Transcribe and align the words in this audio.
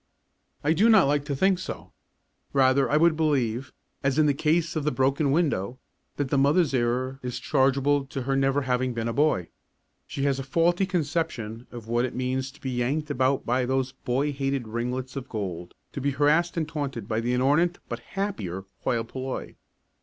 I 0.63 0.73
do 0.73 0.89
not 0.89 1.05
like 1.05 1.25
to 1.25 1.35
think 1.35 1.59
so. 1.59 1.91
Rather 2.53 2.87
would 2.87 3.11
I 3.11 3.15
believe, 3.15 3.71
as 4.01 4.17
in 4.17 4.25
the 4.25 4.33
case 4.33 4.75
of 4.75 4.83
the 4.83 4.91
broken 4.91 5.29
window, 5.31 5.77
that 6.15 6.29
the 6.29 6.39
mother's 6.39 6.73
error 6.73 7.19
is 7.21 7.37
chargeable 7.39 8.05
to 8.07 8.23
her 8.23 8.35
never 8.35 8.63
having 8.63 8.95
been 8.95 9.07
a 9.07 9.13
boy. 9.13 9.49
She 10.07 10.23
has 10.23 10.39
a 10.39 10.43
faulty 10.43 10.87
conception 10.87 11.67
of 11.71 11.87
what 11.87 12.05
it 12.05 12.15
means 12.15 12.49
to 12.51 12.59
be 12.61 12.71
yanked 12.71 13.11
about 13.11 13.45
by 13.45 13.63
those 13.67 13.91
boy 13.91 14.31
hated 14.33 14.67
ringlets 14.67 15.15
of 15.15 15.29
gold, 15.29 15.75
to 15.91 16.01
be 16.01 16.09
harassed 16.09 16.57
and 16.57 16.67
taunted 16.67 17.07
by 17.07 17.19
the 17.19 17.33
inornate 17.35 17.77
but 17.87 17.99
happier 17.99 18.65
hoi 18.79 19.03
polloi. 19.03 19.53